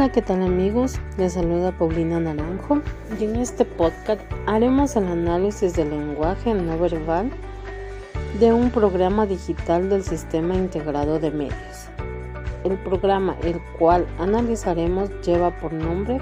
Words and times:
Hola, 0.00 0.12
¿qué 0.12 0.22
tal 0.22 0.42
amigos? 0.42 0.98
Les 1.18 1.34
saluda 1.34 1.72
Paulina 1.72 2.18
Naranjo 2.18 2.80
y 3.20 3.24
en 3.24 3.36
este 3.36 3.66
podcast 3.66 4.22
haremos 4.46 4.96
el 4.96 5.06
análisis 5.06 5.74
del 5.74 5.90
lenguaje 5.90 6.54
no 6.54 6.78
verbal 6.78 7.30
de 8.38 8.50
un 8.50 8.70
programa 8.70 9.26
digital 9.26 9.90
del 9.90 10.02
Sistema 10.02 10.54
Integrado 10.54 11.18
de 11.18 11.30
Medios. 11.30 11.90
El 12.64 12.78
programa 12.78 13.36
el 13.42 13.60
cual 13.78 14.06
analizaremos 14.18 15.10
lleva 15.20 15.50
por 15.60 15.70
nombre 15.74 16.18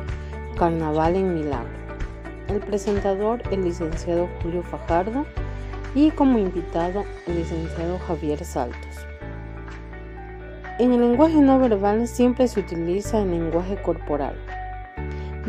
Carnaval 0.58 1.14
en 1.14 1.34
Milagro. 1.34 1.78
El 2.48 2.58
presentador, 2.58 3.44
el 3.52 3.62
licenciado 3.62 4.28
Julio 4.42 4.64
Fajardo 4.64 5.24
y 5.94 6.10
como 6.10 6.40
invitado 6.40 7.04
el 7.28 7.36
licenciado 7.36 8.00
Javier 8.00 8.44
Saltos. 8.44 9.06
En 10.78 10.92
el 10.92 11.00
lenguaje 11.00 11.40
no 11.40 11.58
verbal 11.58 12.06
siempre 12.06 12.46
se 12.46 12.60
utiliza 12.60 13.20
el 13.20 13.32
lenguaje 13.32 13.82
corporal, 13.82 14.36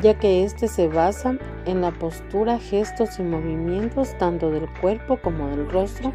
ya 0.01 0.17
que 0.17 0.43
éste 0.43 0.67
se 0.67 0.87
basa 0.87 1.37
en 1.67 1.81
la 1.81 1.91
postura, 1.91 2.57
gestos 2.57 3.19
y 3.19 3.21
movimientos 3.21 4.17
tanto 4.17 4.49
del 4.49 4.67
cuerpo 4.81 5.19
como 5.21 5.47
del 5.49 5.69
rostro 5.69 6.13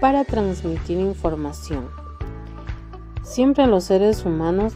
para 0.00 0.24
transmitir 0.24 0.98
información. 0.98 1.88
Siempre 3.22 3.68
los 3.68 3.84
seres 3.84 4.24
humanos 4.24 4.74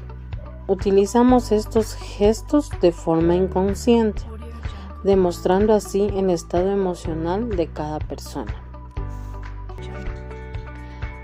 utilizamos 0.68 1.50
estos 1.50 1.96
gestos 1.96 2.70
de 2.80 2.92
forma 2.92 3.34
inconsciente, 3.34 4.22
demostrando 5.02 5.74
así 5.74 6.08
el 6.14 6.30
estado 6.30 6.70
emocional 6.70 7.48
de 7.48 7.66
cada 7.66 7.98
persona. 7.98 8.65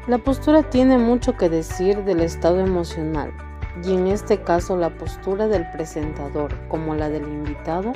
La 0.09 0.19
postura 0.19 0.63
tiene 0.65 0.99
mucho 0.99 1.37
que 1.37 1.49
decir 1.49 2.05
del 2.05 2.21
estado 2.21 2.59
emocional 2.61 3.33
y 3.85 3.95
en 3.95 4.09
este 4.09 4.43
caso 4.43 4.77
la 4.77 4.91
postura 4.91 5.47
del 5.47 5.71
presentador 5.71 6.53
como 6.69 6.95
la 6.95 7.09
del 7.09 7.23
invitado 7.23 7.93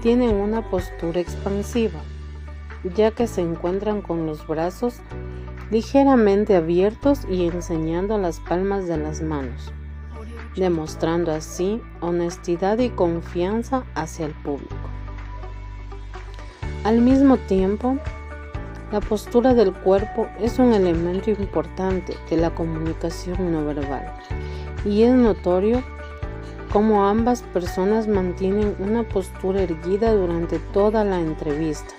tienen 0.00 0.36
una 0.36 0.70
postura 0.70 1.20
expansiva 1.20 2.00
ya 2.84 3.10
que 3.10 3.26
se 3.26 3.40
encuentran 3.40 4.02
con 4.02 4.26
los 4.26 4.46
brazos 4.46 5.00
ligeramente 5.70 6.56
abiertos 6.56 7.20
y 7.28 7.46
enseñando 7.46 8.18
las 8.18 8.40
palmas 8.40 8.86
de 8.86 8.98
las 8.98 9.22
manos, 9.22 9.72
demostrando 10.56 11.32
así 11.32 11.80
honestidad 12.00 12.78
y 12.78 12.90
confianza 12.90 13.84
hacia 13.94 14.26
el 14.26 14.32
público. 14.32 14.74
Al 16.84 17.00
mismo 17.00 17.36
tiempo, 17.36 17.96
la 18.92 19.00
postura 19.00 19.54
del 19.54 19.72
cuerpo 19.72 20.28
es 20.38 20.58
un 20.58 20.74
elemento 20.74 21.30
importante 21.30 22.14
de 22.28 22.36
la 22.36 22.50
comunicación 22.50 23.50
no 23.50 23.64
verbal 23.64 24.12
y 24.84 25.04
es 25.04 25.14
notorio 25.14 25.82
cómo 26.70 27.06
ambas 27.06 27.42
personas 27.42 28.06
mantienen 28.06 28.76
una 28.78 29.02
postura 29.02 29.62
erguida 29.62 30.12
durante 30.12 30.58
toda 30.58 31.04
la 31.04 31.20
entrevista, 31.20 31.94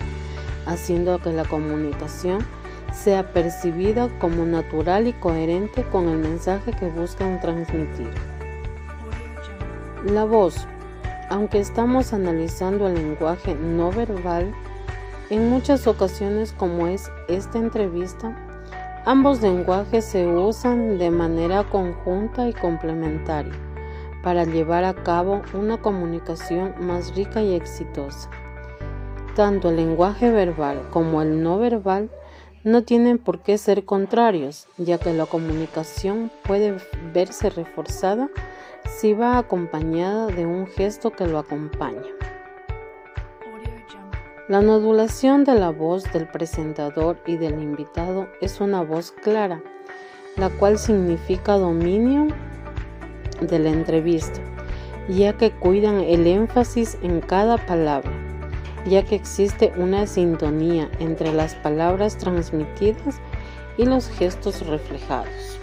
haciendo 0.66 1.18
que 1.18 1.32
la 1.32 1.44
comunicación 1.44 2.46
sea 2.92 3.32
percibida 3.32 4.08
como 4.20 4.44
natural 4.46 5.08
y 5.08 5.12
coherente 5.14 5.82
con 5.90 6.08
el 6.08 6.18
mensaje 6.18 6.72
que 6.72 6.88
buscan 6.88 7.40
transmitir. 7.40 8.10
La 10.04 10.24
voz, 10.24 10.66
aunque 11.28 11.58
estamos 11.58 12.12
analizando 12.12 12.86
el 12.86 12.94
lenguaje 12.94 13.54
no 13.54 13.90
verbal, 13.90 14.52
en 15.34 15.50
muchas 15.50 15.88
ocasiones 15.88 16.52
como 16.52 16.86
es 16.86 17.10
esta 17.28 17.58
entrevista, 17.58 18.36
ambos 19.04 19.42
lenguajes 19.42 20.04
se 20.04 20.26
usan 20.28 20.96
de 20.98 21.10
manera 21.10 21.64
conjunta 21.64 22.48
y 22.48 22.52
complementaria 22.52 23.52
para 24.22 24.44
llevar 24.44 24.84
a 24.84 24.94
cabo 24.94 25.42
una 25.52 25.78
comunicación 25.78 26.74
más 26.80 27.16
rica 27.16 27.42
y 27.42 27.54
exitosa. 27.54 28.30
Tanto 29.34 29.70
el 29.70 29.76
lenguaje 29.76 30.30
verbal 30.30 30.82
como 30.90 31.20
el 31.20 31.42
no 31.42 31.58
verbal 31.58 32.10
no 32.62 32.84
tienen 32.84 33.18
por 33.18 33.40
qué 33.40 33.58
ser 33.58 33.84
contrarios, 33.84 34.68
ya 34.78 34.98
que 34.98 35.12
la 35.12 35.26
comunicación 35.26 36.30
puede 36.44 36.76
verse 37.12 37.50
reforzada 37.50 38.30
si 38.88 39.12
va 39.14 39.38
acompañada 39.38 40.28
de 40.28 40.46
un 40.46 40.68
gesto 40.68 41.10
que 41.10 41.26
lo 41.26 41.40
acompaña. 41.40 42.04
La 44.46 44.60
modulación 44.60 45.42
de 45.44 45.54
la 45.54 45.70
voz 45.70 46.04
del 46.12 46.26
presentador 46.26 47.16
y 47.24 47.38
del 47.38 47.62
invitado 47.62 48.28
es 48.42 48.60
una 48.60 48.82
voz 48.82 49.10
clara, 49.10 49.62
la 50.36 50.50
cual 50.50 50.78
significa 50.78 51.54
dominio 51.54 52.26
de 53.40 53.58
la 53.58 53.70
entrevista, 53.70 54.42
ya 55.08 55.32
que 55.32 55.50
cuidan 55.50 56.00
el 56.00 56.26
énfasis 56.26 56.98
en 57.02 57.22
cada 57.22 57.56
palabra, 57.56 58.12
ya 58.84 59.02
que 59.02 59.14
existe 59.14 59.72
una 59.78 60.06
sintonía 60.06 60.90
entre 60.98 61.32
las 61.32 61.54
palabras 61.54 62.18
transmitidas 62.18 63.22
y 63.78 63.86
los 63.86 64.10
gestos 64.10 64.66
reflejados. 64.66 65.58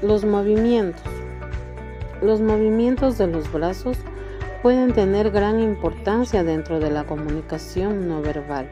Los 0.00 0.24
movimientos. 0.24 1.02
Los 2.22 2.40
movimientos 2.40 3.18
de 3.18 3.26
los 3.26 3.52
brazos 3.52 3.98
pueden 4.62 4.92
tener 4.92 5.32
gran 5.32 5.58
importancia 5.58 6.44
dentro 6.44 6.78
de 6.78 6.88
la 6.88 7.02
comunicación 7.02 8.06
no 8.08 8.22
verbal, 8.22 8.70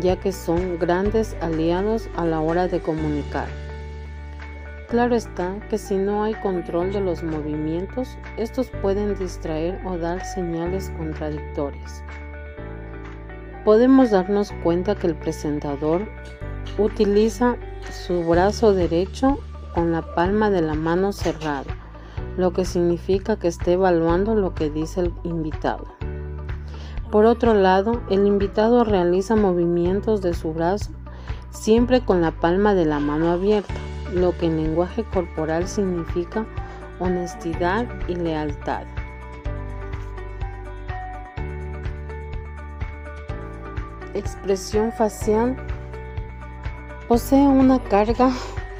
ya 0.00 0.14
que 0.14 0.30
son 0.30 0.78
grandes 0.78 1.36
aliados 1.40 2.08
a 2.16 2.24
la 2.24 2.40
hora 2.40 2.68
de 2.68 2.80
comunicar. 2.80 3.48
Claro 4.88 5.16
está 5.16 5.56
que 5.68 5.76
si 5.76 5.96
no 5.96 6.22
hay 6.22 6.34
control 6.34 6.92
de 6.92 7.00
los 7.00 7.24
movimientos, 7.24 8.16
estos 8.36 8.70
pueden 8.80 9.18
distraer 9.18 9.80
o 9.84 9.98
dar 9.98 10.24
señales 10.24 10.90
contradictorias. 10.96 12.04
Podemos 13.64 14.10
darnos 14.10 14.52
cuenta 14.62 14.94
que 14.94 15.08
el 15.08 15.16
presentador 15.16 16.06
utiliza 16.78 17.56
su 17.90 18.22
brazo 18.22 18.72
derecho 18.72 19.40
con 19.74 19.90
la 19.90 20.02
palma 20.14 20.50
de 20.50 20.62
la 20.62 20.74
mano 20.74 21.12
cerrada 21.12 21.81
lo 22.36 22.52
que 22.52 22.64
significa 22.64 23.36
que 23.36 23.48
esté 23.48 23.72
evaluando 23.72 24.34
lo 24.34 24.54
que 24.54 24.70
dice 24.70 25.00
el 25.00 25.12
invitado. 25.24 25.86
Por 27.10 27.26
otro 27.26 27.54
lado, 27.54 28.00
el 28.08 28.26
invitado 28.26 28.84
realiza 28.84 29.36
movimientos 29.36 30.22
de 30.22 30.32
su 30.32 30.52
brazo 30.54 30.92
siempre 31.50 32.00
con 32.00 32.22
la 32.22 32.30
palma 32.30 32.74
de 32.74 32.86
la 32.86 32.98
mano 32.98 33.30
abierta, 33.30 33.74
lo 34.14 34.36
que 34.36 34.46
en 34.46 34.56
lenguaje 34.56 35.04
corporal 35.04 35.68
significa 35.68 36.46
honestidad 36.98 37.86
y 38.08 38.14
lealtad. 38.14 38.84
Expresión 44.14 44.92
facial 44.92 45.56
posee 47.08 47.46
una 47.46 47.78
carga 47.78 48.30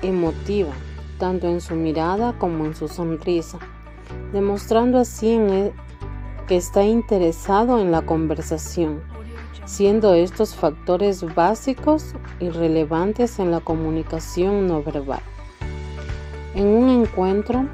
emotiva 0.03 0.73
tanto 1.23 1.47
en 1.47 1.61
su 1.61 1.77
mirada 1.77 2.33
como 2.37 2.67
en 2.67 2.75
su 2.75 2.89
sonrisa, 2.89 3.61
demostrando 4.33 4.99
así 4.99 5.39
que 6.49 6.57
está 6.57 6.83
interesado 6.83 7.79
en 7.79 7.93
la 7.93 8.03
conversación, 8.03 9.05
siendo 9.65 10.15
estos 10.15 10.57
factores 10.57 11.23
básicos 11.37 12.17
y 12.41 12.49
relevantes 12.49 13.39
en 13.39 13.53
la 13.53 13.61
comunicación 13.61 14.67
no 14.67 14.83
verbal. 14.83 15.21
En 16.57 16.67
un 16.67 16.89
encuentro, 16.89 17.67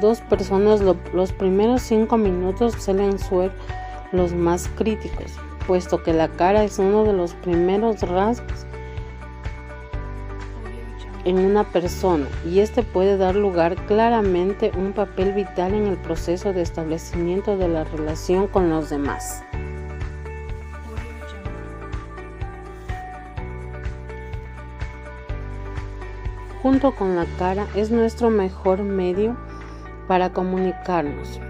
dos 0.00 0.20
personas 0.22 0.80
los 0.80 1.32
primeros 1.32 1.80
cinco 1.80 2.16
minutos 2.16 2.74
suelen 2.80 3.20
ser 3.20 3.52
los 4.10 4.34
más 4.34 4.68
críticos, 4.76 5.30
puesto 5.64 6.02
que 6.02 6.12
la 6.12 6.26
cara 6.26 6.64
es 6.64 6.80
uno 6.80 7.04
de 7.04 7.12
los 7.12 7.34
primeros 7.34 8.00
rasgos 8.00 8.66
en 11.24 11.38
una 11.38 11.64
persona 11.64 12.26
y 12.44 12.60
este 12.60 12.82
puede 12.82 13.16
dar 13.16 13.34
lugar 13.36 13.76
claramente 13.86 14.72
un 14.76 14.92
papel 14.92 15.32
vital 15.32 15.74
en 15.74 15.86
el 15.86 15.96
proceso 15.96 16.52
de 16.52 16.62
establecimiento 16.62 17.56
de 17.56 17.68
la 17.68 17.84
relación 17.84 18.46
con 18.46 18.70
los 18.70 18.90
demás. 18.90 19.42
Junto 26.62 26.94
con 26.94 27.16
la 27.16 27.24
cara 27.38 27.66
es 27.74 27.90
nuestro 27.90 28.28
mejor 28.28 28.82
medio 28.82 29.36
para 30.06 30.32
comunicarnos. 30.32 31.40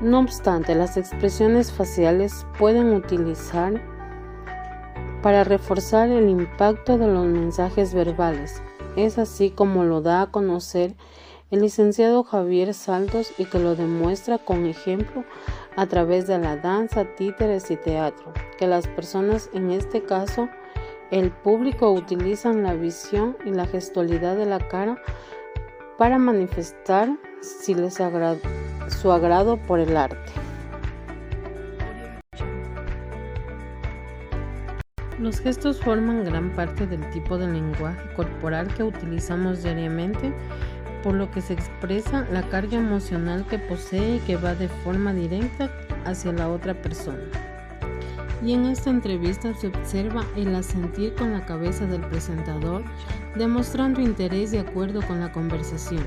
No 0.00 0.18
obstante, 0.18 0.74
las 0.74 0.96
expresiones 0.96 1.70
faciales 1.70 2.44
pueden 2.58 2.92
utilizar 2.92 3.80
para 5.22 5.44
reforzar 5.44 6.08
el 6.10 6.28
impacto 6.28 6.98
de 6.98 7.06
los 7.06 7.26
mensajes 7.26 7.94
verbales. 7.94 8.62
Es 8.96 9.18
así 9.18 9.50
como 9.50 9.84
lo 9.84 10.00
da 10.00 10.22
a 10.22 10.30
conocer 10.30 10.94
el 11.50 11.60
licenciado 11.60 12.24
Javier 12.24 12.74
Saltos 12.74 13.32
y 13.38 13.44
que 13.44 13.58
lo 13.58 13.74
demuestra 13.74 14.38
con 14.38 14.66
ejemplo 14.66 15.24
a 15.76 15.86
través 15.86 16.26
de 16.26 16.38
la 16.38 16.56
danza, 16.56 17.04
títeres 17.14 17.70
y 17.70 17.76
teatro, 17.76 18.32
que 18.58 18.66
las 18.66 18.86
personas 18.88 19.50
en 19.52 19.70
este 19.70 20.02
caso 20.02 20.48
El 21.10 21.30
público 21.30 21.90
utiliza 21.92 22.52
la 22.54 22.72
visión 22.72 23.36
y 23.44 23.50
la 23.50 23.66
gestualidad 23.66 24.34
de 24.34 24.46
la 24.46 24.66
cara 24.66 24.96
para 25.98 26.18
manifestar 26.18 27.10
si 27.42 27.74
les 27.74 27.98
su 28.88 29.12
agrado 29.12 29.56
por 29.58 29.78
el 29.78 29.96
arte. 29.96 30.41
Los 35.22 35.38
gestos 35.38 35.80
forman 35.80 36.24
gran 36.24 36.50
parte 36.50 36.84
del 36.84 37.08
tipo 37.10 37.38
de 37.38 37.46
lenguaje 37.46 38.12
corporal 38.16 38.66
que 38.74 38.82
utilizamos 38.82 39.62
diariamente, 39.62 40.34
por 41.04 41.14
lo 41.14 41.30
que 41.30 41.40
se 41.40 41.52
expresa 41.52 42.26
la 42.32 42.42
carga 42.42 42.78
emocional 42.78 43.46
que 43.46 43.60
posee 43.60 44.16
y 44.16 44.18
que 44.18 44.34
va 44.34 44.56
de 44.56 44.66
forma 44.68 45.14
directa 45.14 45.70
hacia 46.04 46.32
la 46.32 46.48
otra 46.48 46.74
persona. 46.74 47.22
Y 48.44 48.54
en 48.54 48.64
esta 48.64 48.90
entrevista 48.90 49.54
se 49.54 49.68
observa 49.68 50.24
el 50.36 50.52
asentir 50.56 51.14
con 51.14 51.32
la 51.32 51.46
cabeza 51.46 51.86
del 51.86 52.00
presentador, 52.00 52.82
demostrando 53.36 54.00
interés 54.00 54.50
de 54.50 54.58
acuerdo 54.58 55.02
con 55.02 55.20
la 55.20 55.30
conversación. 55.30 56.04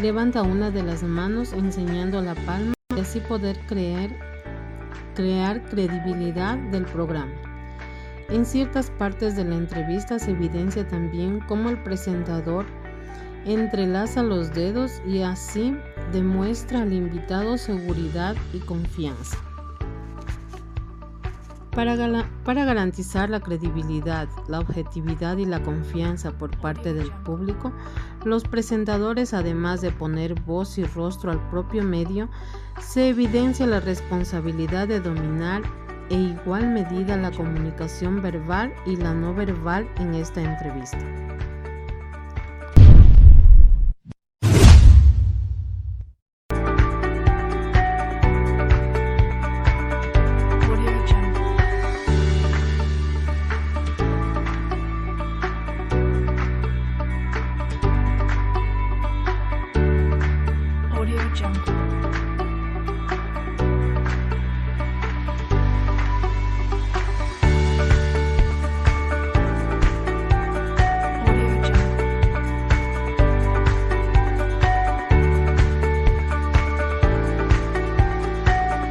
Levanta 0.00 0.40
una 0.42 0.70
de 0.70 0.82
las 0.82 1.02
manos 1.02 1.52
enseñando 1.52 2.22
la 2.22 2.34
palma 2.34 2.72
y 2.96 3.00
así 3.00 3.20
poder 3.20 3.58
crear 3.66 4.08
credibilidad 5.68 6.56
del 6.56 6.86
programa. 6.86 7.43
En 8.28 8.46
ciertas 8.46 8.90
partes 8.90 9.36
de 9.36 9.44
la 9.44 9.56
entrevista 9.56 10.18
se 10.18 10.30
evidencia 10.30 10.86
también 10.88 11.40
cómo 11.46 11.68
el 11.68 11.82
presentador 11.82 12.64
entrelaza 13.44 14.22
los 14.22 14.54
dedos 14.54 15.02
y 15.06 15.22
así 15.22 15.76
demuestra 16.12 16.82
al 16.82 16.92
invitado 16.92 17.58
seguridad 17.58 18.34
y 18.52 18.60
confianza. 18.60 19.36
Para, 21.74 21.96
garantizar 22.64 23.28
la 23.30 23.40
credibilidad, 23.40 24.28
la 24.46 24.60
objetividad 24.60 25.38
y 25.38 25.44
la 25.44 25.60
confianza 25.60 26.30
por 26.30 26.56
parte 26.58 26.94
del 26.94 27.10
público, 27.10 27.72
los 28.24 28.44
presentadores, 28.44 29.34
además 29.34 29.80
de 29.80 29.90
poner 29.90 30.40
voz 30.42 30.78
y 30.78 30.84
rostro 30.84 31.32
al 31.32 31.40
propio 31.50 31.82
medio, 31.82 32.28
se 32.80 33.08
evidencia 33.08 33.66
la 33.66 33.80
responsabilidad 33.80 34.86
de 34.86 35.00
dominar 35.00 35.62
e 36.10 36.14
igual 36.14 36.68
medida 36.68 37.16
la 37.16 37.30
comunicación 37.30 38.22
verbal 38.22 38.72
y 38.86 38.96
la 38.96 39.14
no 39.14 39.34
verbal 39.34 39.88
en 39.98 40.14
esta 40.14 40.42
entrevista. 40.42 40.98